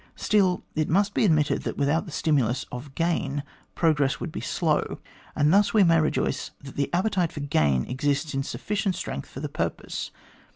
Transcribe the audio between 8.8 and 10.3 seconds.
strength for the purpose.